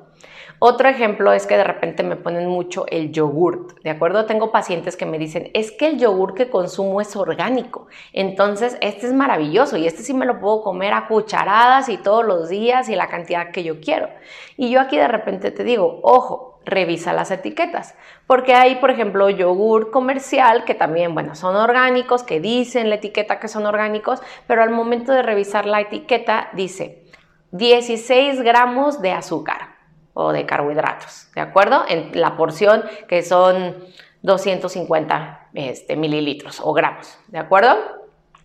Otro 0.61 0.89
ejemplo 0.89 1.31
es 1.31 1.47
que 1.47 1.55
de 1.55 1.63
repente 1.63 2.03
me 2.03 2.17
ponen 2.17 2.45
mucho 2.49 2.85
el 2.87 3.13
yogurt, 3.13 3.81
¿de 3.81 3.91
acuerdo? 3.91 4.25
Tengo 4.25 4.51
pacientes 4.51 4.97
que 4.97 5.05
me 5.05 5.17
dicen, 5.17 5.49
es 5.53 5.71
que 5.71 5.87
el 5.87 5.97
yogur 5.97 6.33
que 6.33 6.49
consumo 6.49 6.99
es 6.99 7.15
orgánico, 7.15 7.87
entonces 8.11 8.77
este 8.81 9.07
es 9.07 9.13
maravilloso 9.13 9.77
y 9.77 9.87
este 9.87 10.03
sí 10.03 10.13
me 10.13 10.25
lo 10.25 10.41
puedo 10.41 10.61
comer 10.61 10.91
a 10.91 11.07
cucharadas 11.07 11.87
y 11.87 11.95
todos 11.95 12.25
los 12.25 12.49
días 12.49 12.89
y 12.89 12.97
la 12.97 13.07
cantidad 13.07 13.51
que 13.51 13.63
yo 13.63 13.79
quiero. 13.79 14.09
Y 14.57 14.69
yo 14.69 14.81
aquí 14.81 14.97
de 14.97 15.07
repente 15.07 15.51
te 15.51 15.63
digo, 15.63 16.01
ojo, 16.03 16.59
revisa 16.65 17.13
las 17.13 17.31
etiquetas, 17.31 17.95
porque 18.27 18.53
hay, 18.53 18.75
por 18.75 18.91
ejemplo, 18.91 19.29
yogur 19.29 19.91
comercial 19.91 20.65
que 20.65 20.75
también, 20.75 21.13
bueno, 21.13 21.35
son 21.35 21.55
orgánicos, 21.55 22.23
que 22.23 22.41
dicen 22.41 22.89
la 22.89 22.95
etiqueta 22.95 23.39
que 23.39 23.47
son 23.47 23.65
orgánicos, 23.65 24.21
pero 24.45 24.61
al 24.61 24.71
momento 24.71 25.13
de 25.13 25.21
revisar 25.21 25.65
la 25.65 25.79
etiqueta 25.79 26.49
dice 26.51 27.05
16 27.51 28.41
gramos 28.41 29.01
de 29.01 29.13
azúcar 29.13 29.78
o 30.13 30.31
de 30.31 30.45
carbohidratos, 30.45 31.27
¿de 31.35 31.41
acuerdo? 31.41 31.83
En 31.87 32.11
la 32.19 32.35
porción 32.35 32.83
que 33.07 33.21
son 33.21 33.75
250 34.21 35.49
este, 35.53 35.95
mililitros 35.95 36.61
o 36.63 36.73
gramos, 36.73 37.17
¿de 37.27 37.39
acuerdo? 37.39 37.77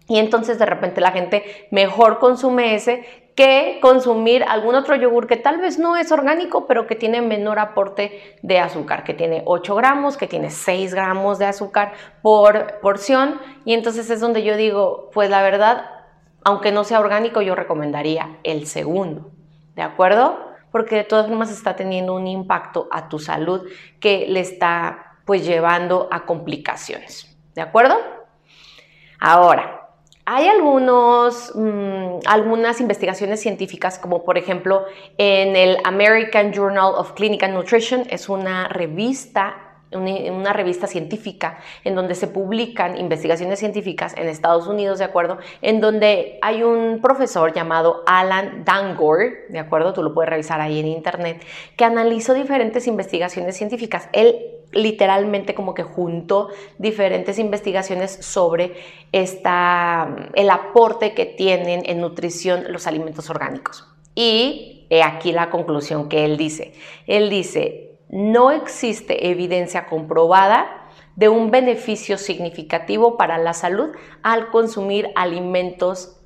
Y 0.06 0.18
entonces 0.18 0.58
de 0.58 0.66
repente 0.66 1.00
la 1.00 1.12
gente 1.12 1.68
mejor 1.70 2.18
consume 2.18 2.74
ese 2.74 3.24
que 3.34 3.78
consumir 3.82 4.44
algún 4.44 4.76
otro 4.76 4.94
yogur 4.94 5.26
que 5.26 5.36
tal 5.36 5.58
vez 5.58 5.78
no 5.78 5.96
es 5.96 6.12
orgánico, 6.12 6.66
pero 6.66 6.86
que 6.86 6.94
tiene 6.94 7.20
menor 7.20 7.58
aporte 7.58 8.36
de 8.42 8.60
azúcar, 8.60 9.02
que 9.02 9.14
tiene 9.14 9.42
8 9.44 9.74
gramos, 9.74 10.16
que 10.16 10.28
tiene 10.28 10.50
6 10.50 10.94
gramos 10.94 11.38
de 11.38 11.46
azúcar 11.46 11.94
por 12.22 12.80
porción. 12.80 13.40
Y 13.64 13.74
entonces 13.74 14.08
es 14.10 14.20
donde 14.20 14.44
yo 14.44 14.56
digo, 14.56 15.10
pues 15.12 15.30
la 15.30 15.42
verdad, 15.42 15.90
aunque 16.44 16.70
no 16.70 16.84
sea 16.84 17.00
orgánico, 17.00 17.42
yo 17.42 17.56
recomendaría 17.56 18.36
el 18.44 18.66
segundo, 18.66 19.32
¿de 19.74 19.82
acuerdo? 19.82 20.43
Porque 20.74 20.96
de 20.96 21.04
todas 21.04 21.28
formas 21.28 21.52
está 21.52 21.76
teniendo 21.76 22.16
un 22.16 22.26
impacto 22.26 22.88
a 22.90 23.08
tu 23.08 23.20
salud 23.20 23.62
que 24.00 24.26
le 24.28 24.40
está 24.40 25.18
pues 25.24 25.46
llevando 25.46 26.08
a 26.10 26.26
complicaciones. 26.26 27.32
¿De 27.54 27.60
acuerdo? 27.60 27.94
Ahora, 29.20 29.88
hay 30.24 30.48
algunos, 30.48 31.52
mm, 31.54 32.26
algunas 32.26 32.80
investigaciones 32.80 33.40
científicas, 33.40 34.00
como 34.00 34.24
por 34.24 34.36
ejemplo 34.36 34.84
en 35.16 35.54
el 35.54 35.78
American 35.84 36.52
Journal 36.52 36.94
of 36.96 37.12
Clinical 37.12 37.54
Nutrition, 37.54 38.02
es 38.10 38.28
una 38.28 38.66
revista 38.66 39.63
una, 39.96 40.52
revista 40.52 40.86
científica 40.86 41.58
en 41.84 41.94
donde 41.94 42.14
se 42.14 42.26
publican 42.26 42.96
investigaciones 42.98 43.58
científicas 43.58 44.14
en 44.16 44.28
Estados 44.28 44.66
Unidos, 44.66 44.98
¿de 44.98 45.04
acuerdo? 45.04 45.38
En 45.62 45.80
donde 45.80 46.38
hay 46.42 46.62
un 46.62 47.00
profesor 47.00 47.52
llamado 47.52 48.02
Alan 48.06 48.64
Dangor, 48.64 49.48
¿de 49.48 49.58
acuerdo? 49.58 49.92
Tú 49.92 50.02
lo 50.02 50.14
puedes 50.14 50.30
revisar 50.30 50.60
ahí 50.60 50.80
en 50.80 50.86
internet, 50.86 51.44
que 51.76 51.84
analizó 51.84 52.34
diferentes 52.34 52.86
investigaciones 52.86 53.56
científicas. 53.56 54.08
Él 54.12 54.36
literalmente 54.72 55.54
como 55.54 55.74
que 55.74 55.82
juntó 55.82 56.48
diferentes 56.78 57.38
investigaciones 57.38 58.10
sobre 58.10 58.74
esta, 59.12 60.30
el 60.34 60.50
aporte 60.50 61.14
que 61.14 61.26
tienen 61.26 61.82
en 61.86 62.00
nutrición 62.00 62.64
los 62.68 62.86
alimentos 62.86 63.30
orgánicos. 63.30 63.86
Y 64.14 64.86
aquí 65.02 65.32
la 65.32 65.50
conclusión 65.50 66.08
que 66.08 66.24
él 66.24 66.36
dice. 66.36 66.72
Él 67.06 67.30
dice, 67.30 67.83
no 68.14 68.52
existe 68.52 69.28
evidencia 69.28 69.86
comprobada 69.86 70.86
de 71.16 71.28
un 71.28 71.50
beneficio 71.50 72.16
significativo 72.16 73.16
para 73.16 73.38
la 73.38 73.54
salud 73.54 73.90
al 74.22 74.50
consumir 74.50 75.10
alimentos 75.16 76.20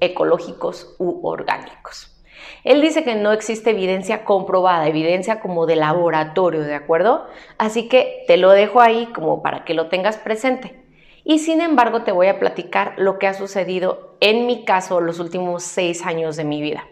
ecológicos 0.00 0.96
u 0.98 1.20
orgánicos. 1.28 2.16
Él 2.64 2.80
dice 2.80 3.04
que 3.04 3.14
no 3.14 3.30
existe 3.30 3.70
evidencia 3.70 4.24
comprobada, 4.24 4.88
evidencia 4.88 5.40
como 5.40 5.66
de 5.66 5.76
laboratorio, 5.76 6.62
¿de 6.62 6.76
acuerdo? 6.76 7.26
Así 7.58 7.88
que 7.90 8.24
te 8.26 8.38
lo 8.38 8.50
dejo 8.50 8.80
ahí 8.80 9.12
como 9.14 9.42
para 9.42 9.66
que 9.66 9.74
lo 9.74 9.90
tengas 9.90 10.16
presente. 10.16 10.82
Y 11.24 11.40
sin 11.40 11.60
embargo 11.60 12.04
te 12.04 12.12
voy 12.12 12.28
a 12.28 12.38
platicar 12.38 12.94
lo 12.96 13.18
que 13.18 13.26
ha 13.26 13.34
sucedido 13.34 14.16
en 14.20 14.46
mi 14.46 14.64
caso 14.64 15.02
los 15.02 15.20
últimos 15.20 15.62
seis 15.62 16.06
años 16.06 16.36
de 16.36 16.44
mi 16.44 16.62
vida. 16.62 16.84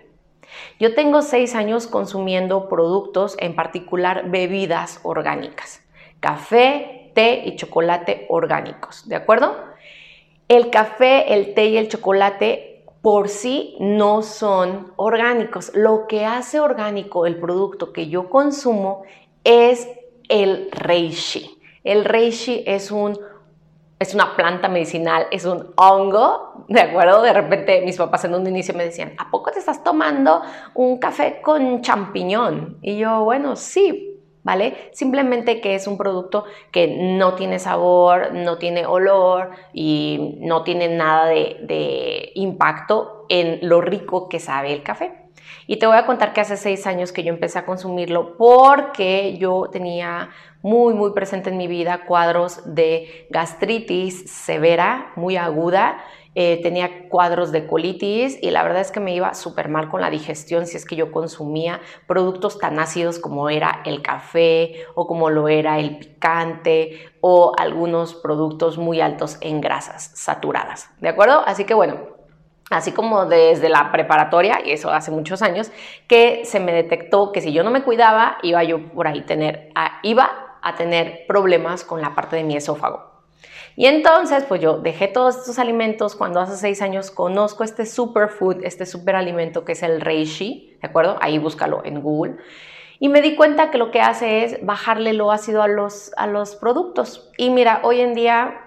Yo 0.78 0.94
tengo 0.94 1.22
seis 1.22 1.54
años 1.54 1.86
consumiendo 1.86 2.68
productos, 2.68 3.36
en 3.38 3.54
particular 3.54 4.30
bebidas 4.30 5.00
orgánicas, 5.02 5.82
café, 6.20 7.10
té 7.14 7.42
y 7.44 7.56
chocolate 7.56 8.26
orgánicos, 8.28 9.08
¿de 9.08 9.16
acuerdo? 9.16 9.56
El 10.48 10.70
café, 10.70 11.34
el 11.34 11.54
té 11.54 11.66
y 11.66 11.76
el 11.76 11.88
chocolate 11.88 12.84
por 13.02 13.28
sí 13.28 13.76
no 13.80 14.22
son 14.22 14.92
orgánicos. 14.96 15.72
Lo 15.74 16.06
que 16.06 16.24
hace 16.24 16.60
orgánico 16.60 17.26
el 17.26 17.36
producto 17.38 17.92
que 17.92 18.08
yo 18.08 18.30
consumo 18.30 19.02
es 19.44 19.88
el 20.28 20.68
reishi. 20.70 21.58
El 21.84 22.04
reishi 22.04 22.62
es 22.66 22.92
un 22.92 23.18
es 24.02 24.14
una 24.14 24.36
planta 24.36 24.68
medicinal, 24.68 25.26
es 25.30 25.44
un 25.44 25.72
hongo, 25.76 26.64
¿de 26.68 26.80
acuerdo? 26.80 27.22
De 27.22 27.32
repente 27.32 27.80
mis 27.82 27.96
papás 27.96 28.24
en 28.24 28.34
un 28.34 28.46
inicio 28.46 28.74
me 28.74 28.84
decían, 28.84 29.14
¿a 29.16 29.30
poco 29.30 29.50
te 29.50 29.60
estás 29.60 29.82
tomando 29.84 30.42
un 30.74 30.98
café 30.98 31.40
con 31.40 31.80
champiñón? 31.82 32.78
Y 32.82 32.98
yo, 32.98 33.22
bueno, 33.24 33.54
sí, 33.54 34.20
¿vale? 34.42 34.90
Simplemente 34.92 35.60
que 35.60 35.74
es 35.76 35.86
un 35.86 35.96
producto 35.96 36.44
que 36.70 36.88
no 36.88 37.34
tiene 37.34 37.58
sabor, 37.58 38.34
no 38.34 38.58
tiene 38.58 38.86
olor 38.86 39.50
y 39.72 40.36
no 40.40 40.64
tiene 40.64 40.88
nada 40.88 41.26
de, 41.26 42.32
impacto 42.34 43.26
en 43.28 43.60
lo 43.62 43.80
rico 43.80 44.28
que 44.28 44.40
sabe 44.40 44.72
el 44.72 44.82
café. 44.82 45.21
Y 45.66 45.78
te 45.78 45.86
voy 45.86 45.96
a 45.96 46.06
contar 46.06 46.32
que 46.32 46.40
hace 46.40 46.56
seis 46.56 46.86
años 46.86 47.12
que 47.12 47.22
yo 47.22 47.32
empecé 47.32 47.58
a 47.58 47.66
consumirlo 47.66 48.36
porque 48.36 49.36
yo 49.38 49.68
tenía 49.70 50.30
muy, 50.62 50.94
muy 50.94 51.12
presente 51.12 51.50
en 51.50 51.56
mi 51.56 51.66
vida 51.66 52.04
cuadros 52.06 52.62
de 52.64 53.26
gastritis 53.30 54.30
severa, 54.30 55.12
muy 55.16 55.36
aguda, 55.36 55.98
eh, 56.34 56.60
tenía 56.62 57.10
cuadros 57.10 57.52
de 57.52 57.66
colitis 57.66 58.38
y 58.40 58.50
la 58.50 58.62
verdad 58.62 58.80
es 58.80 58.90
que 58.90 59.00
me 59.00 59.14
iba 59.14 59.34
súper 59.34 59.68
mal 59.68 59.90
con 59.90 60.00
la 60.00 60.08
digestión 60.08 60.66
si 60.66 60.78
es 60.78 60.86
que 60.86 60.96
yo 60.96 61.12
consumía 61.12 61.82
productos 62.06 62.58
tan 62.58 62.78
ácidos 62.78 63.18
como 63.18 63.50
era 63.50 63.82
el 63.84 64.00
café 64.00 64.86
o 64.94 65.06
como 65.06 65.28
lo 65.28 65.48
era 65.48 65.78
el 65.78 65.98
picante 65.98 67.12
o 67.20 67.52
algunos 67.58 68.14
productos 68.14 68.78
muy 68.78 69.02
altos 69.02 69.36
en 69.42 69.60
grasas 69.60 70.10
saturadas. 70.14 70.88
¿De 71.00 71.10
acuerdo? 71.10 71.42
Así 71.44 71.64
que 71.64 71.74
bueno, 71.74 71.98
así 72.72 72.92
como 72.92 73.26
desde 73.26 73.68
la 73.68 73.92
preparatoria, 73.92 74.60
y 74.64 74.72
eso 74.72 74.90
hace 74.90 75.10
muchos 75.10 75.42
años, 75.42 75.70
que 76.08 76.44
se 76.44 76.60
me 76.60 76.72
detectó 76.72 77.32
que 77.32 77.40
si 77.40 77.52
yo 77.52 77.62
no 77.62 77.70
me 77.70 77.82
cuidaba, 77.82 78.38
iba 78.42 78.62
yo 78.64 78.88
por 78.92 79.06
ahí 79.06 79.24
a 79.74 80.74
tener 80.76 81.26
problemas 81.26 81.84
con 81.84 82.00
la 82.00 82.14
parte 82.14 82.36
de 82.36 82.44
mi 82.44 82.56
esófago. 82.56 83.12
Y 83.74 83.86
entonces, 83.86 84.44
pues 84.44 84.60
yo 84.60 84.78
dejé 84.78 85.08
todos 85.08 85.36
estos 85.36 85.58
alimentos 85.58 86.14
cuando 86.14 86.40
hace 86.40 86.56
seis 86.56 86.82
años 86.82 87.10
conozco 87.10 87.64
este 87.64 87.86
superfood, 87.86 88.64
este 88.64 88.84
superalimento 88.84 89.64
que 89.64 89.72
es 89.72 89.82
el 89.82 90.00
reishi, 90.00 90.76
¿de 90.80 90.88
acuerdo? 90.88 91.16
Ahí 91.20 91.38
búscalo 91.38 91.82
en 91.84 92.02
Google. 92.02 92.36
Y 92.98 93.08
me 93.08 93.22
di 93.22 93.34
cuenta 93.34 93.70
que 93.70 93.78
lo 93.78 93.90
que 93.90 94.00
hace 94.00 94.44
es 94.44 94.64
bajarle 94.64 95.12
lo 95.12 95.32
ácido 95.32 95.62
a 95.62 95.68
los, 95.68 96.12
a 96.16 96.26
los 96.26 96.54
productos. 96.54 97.30
Y 97.36 97.50
mira, 97.50 97.80
hoy 97.82 98.00
en 98.00 98.14
día 98.14 98.61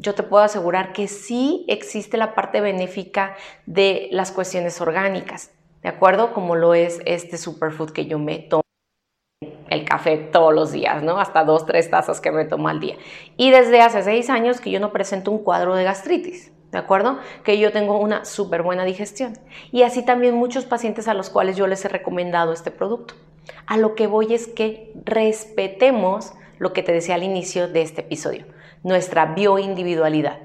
yo 0.00 0.14
te 0.14 0.22
puedo 0.22 0.42
asegurar 0.42 0.92
que 0.92 1.08
sí 1.08 1.64
existe 1.68 2.16
la 2.16 2.34
parte 2.34 2.60
benéfica 2.60 3.36
de 3.66 4.08
las 4.12 4.32
cuestiones 4.32 4.80
orgánicas, 4.80 5.50
¿de 5.82 5.90
acuerdo? 5.90 6.32
Como 6.32 6.56
lo 6.56 6.72
es 6.74 7.00
este 7.04 7.36
superfood 7.36 7.90
que 7.90 8.06
yo 8.06 8.18
me 8.18 8.38
tomo 8.38 8.62
el 9.68 9.84
café 9.84 10.16
todos 10.16 10.54
los 10.54 10.72
días, 10.72 11.02
¿no? 11.02 11.20
Hasta 11.20 11.44
dos, 11.44 11.66
tres 11.66 11.90
tazas 11.90 12.20
que 12.20 12.30
me 12.30 12.46
tomo 12.46 12.68
al 12.68 12.80
día. 12.80 12.96
Y 13.36 13.50
desde 13.50 13.82
hace 13.82 14.02
seis 14.02 14.30
años 14.30 14.60
que 14.60 14.70
yo 14.70 14.80
no 14.80 14.90
presento 14.90 15.30
un 15.30 15.44
cuadro 15.44 15.74
de 15.76 15.84
gastritis. 15.84 16.50
¿De 16.72 16.78
acuerdo? 16.78 17.18
Que 17.42 17.58
yo 17.58 17.72
tengo 17.72 17.98
una 17.98 18.24
súper 18.24 18.62
buena 18.62 18.84
digestión. 18.84 19.36
Y 19.72 19.82
así 19.82 20.04
también 20.04 20.34
muchos 20.36 20.64
pacientes 20.66 21.08
a 21.08 21.14
los 21.14 21.28
cuales 21.28 21.56
yo 21.56 21.66
les 21.66 21.84
he 21.84 21.88
recomendado 21.88 22.52
este 22.52 22.70
producto. 22.70 23.14
A 23.66 23.76
lo 23.76 23.96
que 23.96 24.06
voy 24.06 24.34
es 24.34 24.46
que 24.46 24.92
respetemos 25.04 26.32
lo 26.58 26.72
que 26.72 26.82
te 26.82 26.92
decía 26.92 27.16
al 27.16 27.24
inicio 27.24 27.68
de 27.68 27.82
este 27.82 28.02
episodio, 28.02 28.44
nuestra 28.82 29.26
bioindividualidad. 29.26 30.38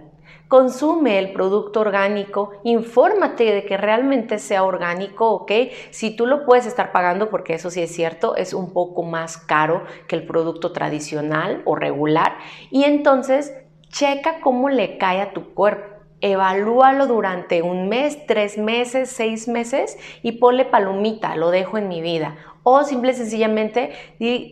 Consume 0.47 1.17
el 1.17 1.33
producto 1.33 1.79
orgánico, 1.79 2.51
infórmate 2.63 3.45
de 3.45 3.65
que 3.65 3.77
realmente 3.77 4.37
sea 4.37 4.63
orgánico, 4.63 5.31
¿ok? 5.31 5.51
Si 5.89 6.15
tú 6.15 6.27
lo 6.27 6.45
puedes 6.45 6.67
estar 6.67 6.91
pagando, 6.91 7.31
porque 7.31 7.55
eso 7.55 7.71
sí 7.71 7.81
es 7.81 7.91
cierto, 7.91 8.35
es 8.35 8.53
un 8.53 8.71
poco 8.71 9.01
más 9.01 9.37
caro 9.37 9.85
que 10.07 10.15
el 10.15 10.27
producto 10.27 10.71
tradicional 10.71 11.63
o 11.65 11.75
regular, 11.75 12.37
y 12.69 12.83
entonces 12.83 13.55
checa 13.89 14.39
cómo 14.39 14.69
le 14.69 14.99
cae 14.99 15.21
a 15.21 15.33
tu 15.33 15.53
cuerpo. 15.55 15.94
Evalúalo 16.22 17.07
durante 17.07 17.62
un 17.62 17.89
mes, 17.89 18.25
tres 18.25 18.57
meses, 18.57 19.10
seis 19.10 19.48
meses 19.48 19.98
y 20.24 20.33
ponle 20.33 20.66
palomita, 20.66 21.35
lo 21.35 21.51
dejo 21.51 21.77
en 21.77 21.87
mi 21.87 22.01
vida. 22.01 22.35
O 22.63 22.83
simple 22.83 23.11
y 23.11 23.16
sencillamente, 23.16 23.92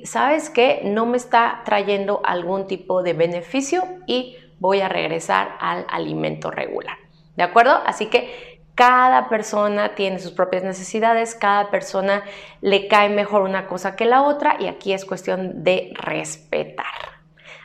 ¿sabes 0.04 0.50
qué? 0.50 0.82
No 0.84 1.06
me 1.06 1.18
está 1.18 1.62
trayendo 1.66 2.22
algún 2.24 2.68
tipo 2.68 3.02
de 3.02 3.14
beneficio 3.14 3.84
y 4.06 4.38
voy 4.60 4.82
a 4.82 4.90
regresar 4.90 5.58
al 5.60 5.86
alimento 5.90 6.52
regular. 6.52 6.98
¿De 7.36 7.44
acuerdo? 7.44 7.82
Así 7.86 8.08
que 8.08 8.62
cada 8.76 9.30
persona 9.30 9.96
tiene 9.96 10.20
sus 10.20 10.32
propias 10.32 10.64
necesidades, 10.64 11.36
cada 11.36 11.70
persona 11.70 12.24
le 12.62 12.88
cae 12.88 13.10
mejor 13.10 13.44
una 13.44 13.68
cosa 13.68 13.96
que 13.96 14.06
la 14.06 14.24
otra 14.24 14.58
y 14.60 14.68
aquí 14.68 14.94
es 14.94 15.06
cuestión 15.06 15.64
de 15.64 15.94
respetar. 15.96 17.13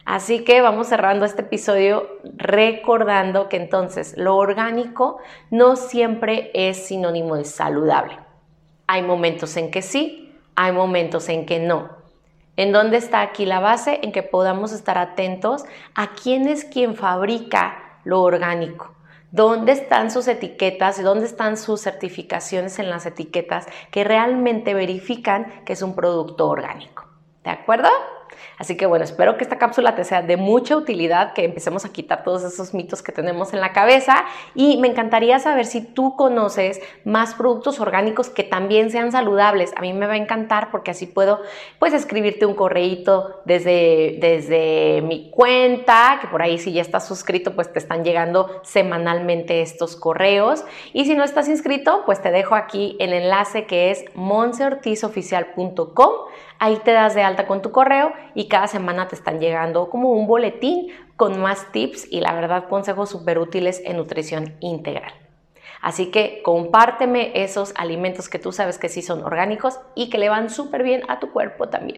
Así 0.08 0.42
que 0.42 0.62
vamos 0.62 0.86
cerrando 0.86 1.26
este 1.26 1.42
episodio 1.42 2.08
recordando 2.38 3.50
que 3.50 3.58
entonces 3.58 4.14
lo 4.16 4.36
orgánico 4.36 5.18
no 5.50 5.76
siempre 5.76 6.50
es 6.54 6.86
sinónimo 6.86 7.36
de 7.36 7.44
saludable. 7.44 8.18
Hay 8.86 9.02
momentos 9.02 9.54
en 9.58 9.70
que 9.70 9.82
sí, 9.82 10.34
hay 10.56 10.72
momentos 10.72 11.28
en 11.28 11.44
que 11.44 11.58
no. 11.58 11.90
¿En 12.56 12.72
dónde 12.72 12.96
está 12.96 13.20
aquí 13.20 13.44
la 13.44 13.60
base? 13.60 14.00
En 14.02 14.10
que 14.10 14.22
podamos 14.22 14.72
estar 14.72 14.96
atentos 14.96 15.66
a 15.94 16.12
quién 16.14 16.48
es 16.48 16.64
quien 16.64 16.96
fabrica 16.96 18.00
lo 18.04 18.22
orgánico. 18.22 18.94
¿Dónde 19.30 19.72
están 19.72 20.10
sus 20.10 20.26
etiquetas? 20.26 21.02
¿Dónde 21.02 21.26
están 21.26 21.58
sus 21.58 21.82
certificaciones 21.82 22.78
en 22.78 22.88
las 22.88 23.04
etiquetas 23.04 23.66
que 23.90 24.04
realmente 24.04 24.72
verifican 24.72 25.64
que 25.66 25.74
es 25.74 25.82
un 25.82 25.94
producto 25.94 26.48
orgánico? 26.48 27.04
¿De 27.44 27.50
acuerdo? 27.50 27.90
Así 28.58 28.76
que 28.76 28.86
bueno, 28.86 29.04
espero 29.04 29.36
que 29.36 29.44
esta 29.44 29.58
cápsula 29.58 29.94
te 29.94 30.04
sea 30.04 30.22
de 30.22 30.36
mucha 30.36 30.76
utilidad, 30.76 31.32
que 31.32 31.44
empecemos 31.44 31.84
a 31.84 31.92
quitar 31.92 32.24
todos 32.24 32.44
esos 32.44 32.74
mitos 32.74 33.02
que 33.02 33.12
tenemos 33.12 33.52
en 33.52 33.60
la 33.60 33.72
cabeza 33.72 34.24
y 34.54 34.78
me 34.78 34.88
encantaría 34.88 35.38
saber 35.38 35.66
si 35.66 35.80
tú 35.80 36.16
conoces 36.16 36.80
más 37.04 37.34
productos 37.34 37.80
orgánicos 37.80 38.28
que 38.30 38.44
también 38.44 38.90
sean 38.90 39.12
saludables. 39.12 39.72
A 39.76 39.80
mí 39.80 39.92
me 39.92 40.06
va 40.06 40.14
a 40.14 40.16
encantar 40.16 40.70
porque 40.70 40.90
así 40.90 41.06
puedo 41.06 41.40
pues 41.78 41.92
escribirte 41.92 42.46
un 42.46 42.54
correíto 42.54 43.40
desde, 43.44 44.16
desde 44.20 45.02
mi 45.02 45.30
cuenta, 45.30 46.18
que 46.20 46.28
por 46.28 46.42
ahí 46.42 46.58
si 46.58 46.72
ya 46.72 46.82
estás 46.82 47.06
suscrito 47.06 47.54
pues 47.54 47.72
te 47.72 47.78
están 47.78 48.04
llegando 48.04 48.60
semanalmente 48.62 49.62
estos 49.62 49.96
correos 49.96 50.64
y 50.92 51.04
si 51.04 51.14
no 51.14 51.24
estás 51.24 51.48
inscrito 51.48 52.02
pues 52.06 52.20
te 52.22 52.30
dejo 52.30 52.54
aquí 52.54 52.96
el 52.98 53.12
enlace 53.12 53.66
que 53.66 53.90
es 53.90 54.04
monseortizoficial.com 54.14 56.12
Ahí 56.58 56.76
te 56.84 56.92
das 56.92 57.14
de 57.14 57.22
alta 57.22 57.46
con 57.46 57.62
tu 57.62 57.70
correo 57.70 58.12
y 58.34 58.48
cada 58.48 58.66
semana 58.66 59.08
te 59.08 59.14
están 59.14 59.38
llegando 59.38 59.90
como 59.90 60.10
un 60.10 60.26
boletín 60.26 60.88
con 61.16 61.40
más 61.40 61.70
tips 61.72 62.08
y 62.10 62.20
la 62.20 62.32
verdad 62.32 62.68
consejos 62.68 63.10
súper 63.10 63.38
útiles 63.38 63.80
en 63.84 63.96
nutrición 63.96 64.56
integral. 64.60 65.12
Así 65.80 66.10
que 66.10 66.42
compárteme 66.42 67.32
esos 67.34 67.72
alimentos 67.76 68.28
que 68.28 68.38
tú 68.38 68.52
sabes 68.52 68.78
que 68.78 68.88
sí 68.88 69.02
son 69.02 69.22
orgánicos 69.24 69.78
y 69.94 70.10
que 70.10 70.18
le 70.18 70.28
van 70.28 70.50
súper 70.50 70.82
bien 70.82 71.02
a 71.08 71.20
tu 71.20 71.30
cuerpo 71.30 71.68
también. 71.68 71.96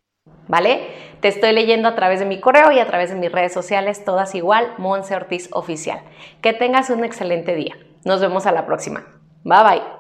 ¿Vale? 0.49 0.89
Te 1.21 1.29
estoy 1.29 1.53
leyendo 1.53 1.89
a 1.89 1.95
través 1.95 2.19
de 2.19 2.27
mi 2.27 2.41
correo 2.41 2.73
y 2.73 2.81
a 2.81 2.87
través 2.87 3.11
de 3.11 3.17
mis 3.17 3.31
redes 3.31 3.53
sociales, 3.53 4.05
todas 4.05 4.35
igual, 4.35 4.75
Monse 4.79 5.15
Ortiz 5.15 5.49
Oficial. 5.53 6.01
Que 6.43 6.53
tengas 6.53 6.91
un 6.91 7.05
excelente 7.05 7.55
día. 7.55 7.77
Nos 8.05 8.21
vemos 8.21 8.47
a 8.47 8.53
la 8.53 8.67
próxima. 8.67 9.07
Bye 9.45 9.63
bye. 9.63 10.00